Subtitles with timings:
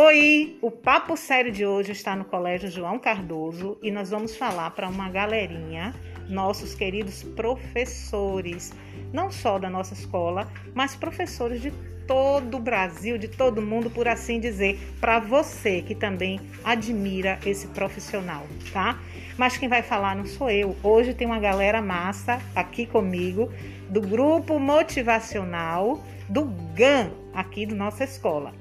[0.00, 4.70] Oi, o papo sério de hoje está no Colégio João Cardoso e nós vamos falar
[4.70, 5.92] para uma galerinha,
[6.28, 8.72] nossos queridos professores,
[9.12, 11.72] não só da nossa escola, mas professores de
[12.06, 17.66] todo o Brasil, de todo mundo, por assim dizer, para você que também admira esse
[17.66, 19.00] profissional, tá?
[19.36, 20.76] Mas quem vai falar não sou eu.
[20.80, 23.52] Hoje tem uma galera massa aqui comigo
[23.88, 28.54] do grupo motivacional do GAN aqui da nossa escola.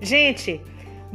[0.00, 0.60] Gente,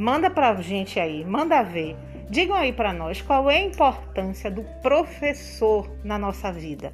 [0.02, 1.96] manda pra gente aí, manda ver.
[2.28, 6.92] Digam aí para nós qual é a importância do professor na nossa vida.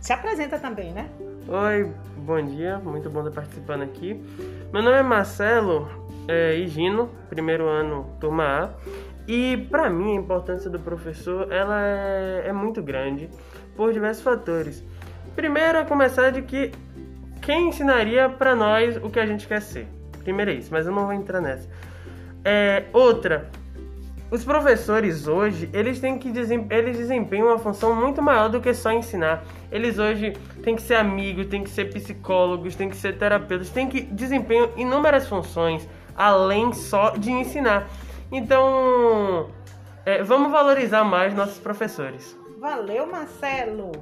[0.00, 1.08] Se apresenta também, né?
[1.46, 4.20] Oi, bom dia, muito bom estar participando aqui.
[4.72, 5.88] Meu nome é Marcelo
[6.26, 8.70] é, Higino, primeiro ano, turma A.
[9.28, 13.30] E para mim a importância do professor ela é, é muito grande
[13.76, 14.82] por diversos fatores.
[15.36, 16.72] Primeiro, a começar de que
[17.40, 19.86] quem ensinaria para nós o que a gente quer ser.
[20.24, 21.68] Primeiro é isso, mas eu não vou entrar nessa.
[22.44, 23.50] É, outra,
[24.30, 28.90] os professores hoje, eles têm que eles desempenham uma função muito maior do que só
[28.92, 29.44] ensinar.
[29.70, 33.88] Eles hoje têm que ser amigos, têm que ser psicólogos, têm que ser terapeutas, têm
[33.88, 37.88] que desempenhar inúmeras funções além só de ensinar.
[38.30, 39.50] Então,
[40.04, 42.36] é, vamos valorizar mais nossos professores.
[42.58, 43.92] Valeu, Marcelo.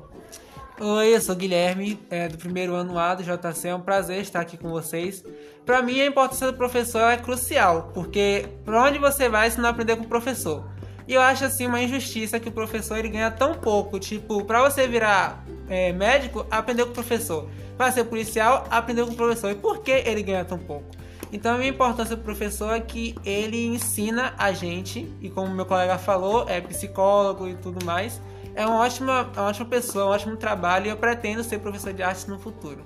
[0.85, 3.69] Oi, eu sou Guilherme, é, do primeiro ano A do JC.
[3.69, 5.25] É um prazer estar aqui com vocês.
[5.65, 9.69] Para mim, a importância do professor é crucial, porque para onde você vai se não
[9.69, 10.69] aprender com o professor?
[11.07, 14.01] E eu acho assim uma injustiça que o professor ele ganha tão pouco.
[14.01, 17.49] Tipo, para você virar é, médico, aprender com o professor.
[17.79, 19.53] Para ser policial, aprender com o professor.
[19.53, 20.87] E por que ele ganha tão pouco?
[21.33, 25.97] Então, a importância do professor é que ele ensina a gente, e como meu colega
[25.97, 28.21] falou, é psicólogo e tudo mais
[28.55, 32.03] é uma ótima, uma ótima pessoa, um ótimo trabalho e eu pretendo ser professor de
[32.03, 32.85] arte no futuro.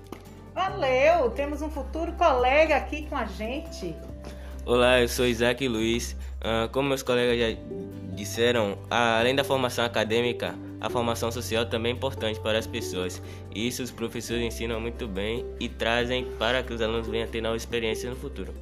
[0.55, 1.31] Valeu!
[1.31, 3.95] Temos um futuro colega aqui com a gente.
[4.65, 6.13] Olá, eu sou Isaac Luiz.
[6.41, 7.61] Uh, como meus colegas já
[8.15, 13.21] disseram, além da formação acadêmica, a formação social também é importante para as pessoas.
[13.55, 17.41] Isso os professores ensinam muito bem e trazem para que os alunos venham a ter
[17.41, 18.55] novas experiências no futuro.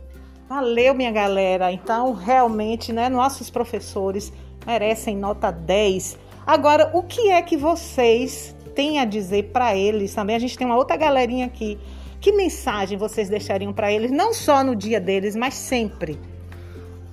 [0.48, 1.72] Valeu, minha galera.
[1.72, 4.32] Então, realmente, né, nossos professores
[4.66, 10.36] merecem nota 10 Agora, o que é que vocês têm a dizer para eles também?
[10.36, 11.78] A gente tem uma outra galerinha aqui.
[12.20, 16.18] Que mensagem vocês deixariam para eles, não só no dia deles, mas sempre?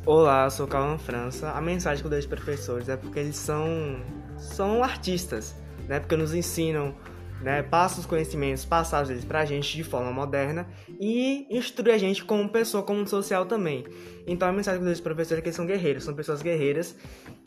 [0.06, 1.52] Olá, sou Calma França.
[1.52, 4.02] A mensagem que eu deixo para os professores é porque eles são,
[4.38, 5.56] são artistas,
[5.88, 6.00] né?
[6.00, 6.94] Porque nos ensinam
[7.42, 10.68] né, passa os conhecimentos passados deles pra gente de forma moderna
[11.00, 13.86] e instrui a gente como pessoa, como social também.
[14.28, 16.96] Então a mensagem dos professores é que eles são guerreiros, são pessoas guerreiras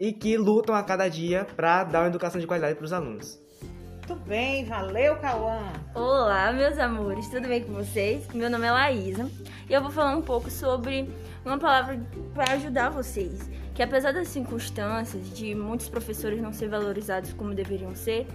[0.00, 3.40] e que lutam a cada dia para dar uma educação de qualidade para os alunos.
[4.06, 5.62] Muito bem, valeu, Cauã!
[5.94, 8.28] Olá, meus amores, tudo bem com vocês?
[8.34, 9.30] Meu nome é Laísa
[9.68, 11.08] e eu vou falar um pouco sobre
[11.42, 11.98] uma palavra
[12.34, 13.48] para ajudar vocês.
[13.74, 18.26] Que apesar das circunstâncias de muitos professores não ser valorizados como deveriam ser,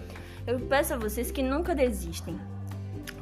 [0.49, 2.35] eu peço a vocês que nunca desistem,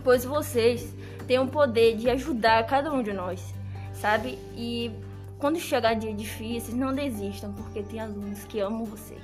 [0.02, 0.96] pois vocês
[1.28, 3.54] têm o poder de ajudar cada um de nós,
[3.94, 4.40] sabe?
[4.56, 4.92] E
[5.38, 9.22] quando chegar dia difíceis, não desistam, porque tem alunos que amam vocês.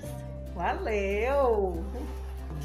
[0.53, 1.81] Valeu!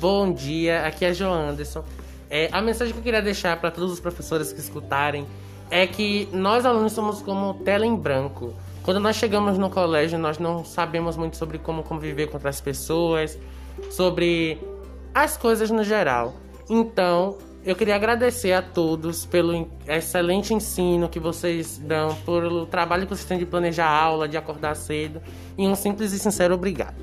[0.00, 1.84] Bom dia, aqui é João Anderson.
[2.28, 5.24] É, a mensagem que eu queria deixar para todos os professores que escutarem
[5.70, 8.52] é que nós alunos somos como tela em branco.
[8.82, 13.38] Quando nós chegamos no colégio, nós não sabemos muito sobre como conviver com outras pessoas,
[13.90, 14.58] sobre
[15.24, 16.34] as coisas no geral.
[16.68, 23.10] Então, eu queria agradecer a todos pelo excelente ensino que vocês dão, pelo trabalho que
[23.14, 25.20] vocês têm de planejar a aula, de acordar cedo.
[25.56, 26.96] E um simples e sincero obrigado.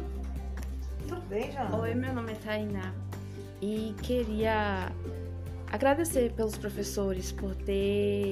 [1.08, 1.82] Tudo bem, João?
[1.82, 2.94] Oi, meu nome é Tainá.
[3.62, 4.92] E queria
[5.72, 8.30] agradecer pelos professores por ter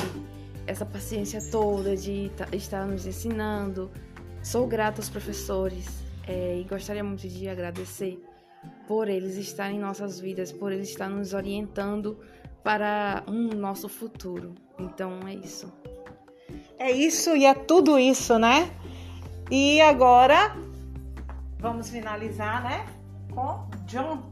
[0.65, 3.91] essa paciência toda de estar nos ensinando.
[4.41, 8.19] Sou grata aos professores é, e gostaria muito de agradecer
[8.88, 12.18] por eles estarem em nossas vidas, por eles estar nos orientando
[12.63, 14.54] para um nosso futuro.
[14.80, 15.71] Então é isso.
[16.77, 18.69] É isso e é tudo isso, né?
[19.50, 20.56] E agora
[21.60, 22.86] vamos finalizar, né?
[23.31, 24.31] Com John.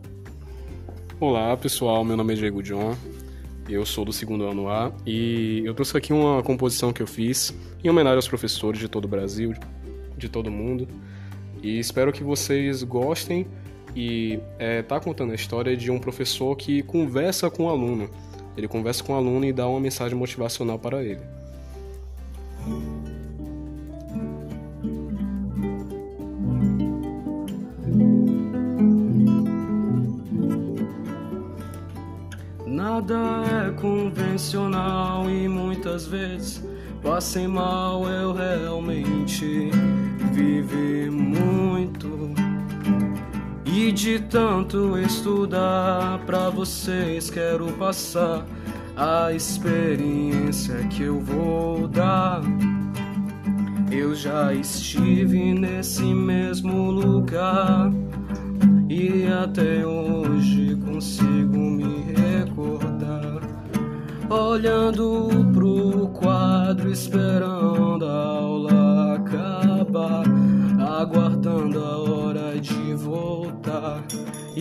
[1.19, 2.95] Olá pessoal, meu nome é Diego John.
[3.69, 7.53] Eu sou do segundo ano A e eu trouxe aqui uma composição que eu fiz
[7.83, 9.53] em homenagem aos professores de todo o Brasil,
[10.17, 10.87] de todo o mundo.
[11.61, 13.47] E espero que vocês gostem
[13.95, 18.09] e é, tá contando a história de um professor que conversa com o aluno.
[18.57, 21.21] Ele conversa com o aluno e dá uma mensagem motivacional para ele.
[32.65, 33.15] Nada
[33.67, 36.61] é convencional e muitas vezes
[37.01, 39.71] Passei mal, eu realmente
[40.31, 42.40] vivi muito.
[43.73, 48.45] E de tanto estudar pra vocês, quero passar
[48.97, 52.41] a experiência que eu vou dar.
[53.89, 57.89] Eu já estive nesse mesmo lugar
[58.89, 63.39] e até hoje consigo me recordar.
[64.29, 68.40] Olhando pro quadro, esperando a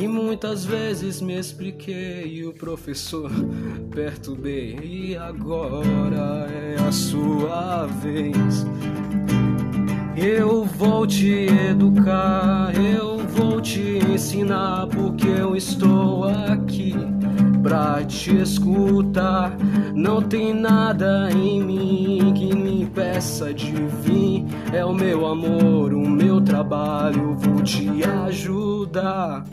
[0.01, 3.31] E muitas vezes me expliquei e o professor
[3.95, 4.79] perturbei.
[4.83, 8.65] E agora é a sua vez.
[10.17, 16.95] Eu vou te educar, eu vou te ensinar, porque eu estou aqui
[17.63, 19.55] pra te escutar.
[19.95, 24.47] Não tem nada em mim que me impeça de vir.
[24.73, 29.45] É o meu amor, o meu trabalho, vou te ajudar.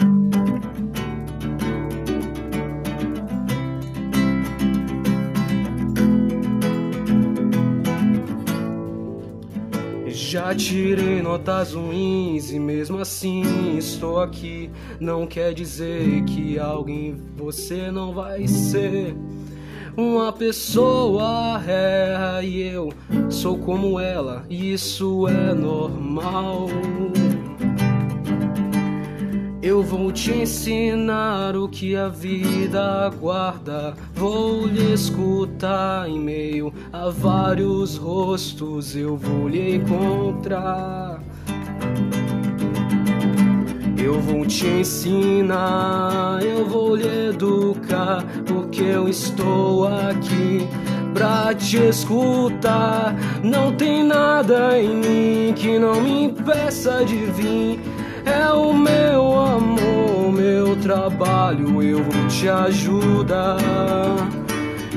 [10.38, 14.70] Já tirei notas ruins e mesmo assim estou aqui.
[15.00, 19.16] Não quer dizer que alguém você não vai ser.
[19.98, 22.94] Uma pessoa erra e eu
[23.32, 26.68] sou como ela, isso é normal.
[29.68, 33.94] Eu vou te ensinar o que a vida aguarda.
[34.16, 38.96] Vou lhe escutar em meio a vários rostos.
[38.96, 41.22] Eu vou lhe encontrar.
[44.02, 50.66] Eu vou te ensinar, eu vou lhe educar, porque eu estou aqui
[51.14, 53.14] pra te escutar.
[53.44, 57.97] Não tem nada em mim que não me impeça de vir.
[58.38, 63.58] É o meu amor, meu trabalho, eu vou te ajudar.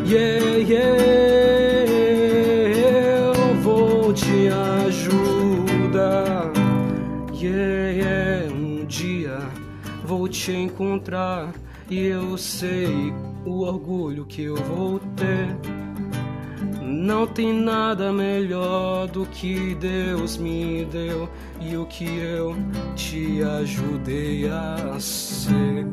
[0.07, 1.91] Yeah, yeah,
[2.71, 4.49] eu vou te
[4.89, 6.53] ajudar.
[7.33, 9.39] Yeah, yeah, um dia
[10.05, 11.55] vou te encontrar
[11.89, 13.15] e eu sei
[13.47, 15.80] o orgulho que eu vou ter.
[17.01, 22.55] Não tem nada melhor do que Deus me deu e o que eu
[22.95, 25.87] te ajudei a ser.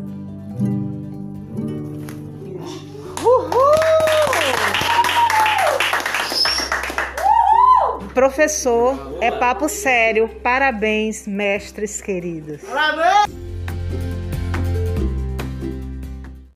[8.14, 10.28] Professor, é papo sério.
[10.44, 12.62] Parabéns, mestres queridos.
[12.64, 13.37] Parabéns!